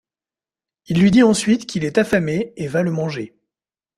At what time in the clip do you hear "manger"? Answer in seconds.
2.89-3.37